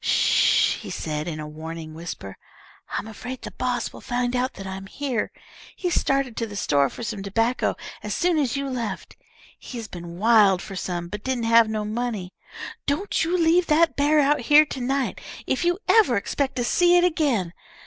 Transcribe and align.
"Sh!" 0.03 0.77
he 0.77 0.89
said, 0.89 1.27
in 1.27 1.39
a 1.39 1.45
warning 1.47 1.93
whisper. 1.93 2.35
"I'm 2.89 3.05
afraid 3.05 3.43
the 3.43 3.51
boss 3.51 3.93
will 3.93 4.01
find 4.01 4.35
out 4.35 4.53
that 4.53 4.65
I'm 4.65 4.87
here. 4.87 5.31
He 5.75 5.91
started 5.91 6.35
to 6.37 6.47
the 6.47 6.55
store 6.55 6.89
for 6.89 7.03
some 7.03 7.21
tobacco 7.21 7.75
as 8.01 8.15
soon 8.15 8.39
as 8.39 8.57
you 8.57 8.67
left. 8.67 9.15
He's 9.59 9.87
been 9.87 10.17
wild 10.17 10.59
fer 10.59 10.73
some, 10.75 11.07
but 11.07 11.23
didn't 11.23 11.43
have 11.43 11.69
no 11.69 11.85
money. 11.85 12.33
_Don't 12.87 13.23
you 13.23 13.37
leave 13.37 13.67
that 13.67 13.95
bear 13.95 14.19
out 14.19 14.39
here 14.39 14.65
to 14.65 14.81
night, 14.81 15.21
if 15.45 15.63
you 15.63 15.77
ever 15.87 16.17
expect 16.17 16.55
to 16.55 16.63
see 16.63 16.97
it 16.97 17.03
again! 17.03 17.53